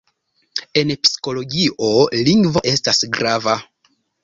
En 0.81 0.93
psikologio 1.07 1.91
lingvo 2.31 2.65
estas 2.73 3.05
grava. 3.21 3.57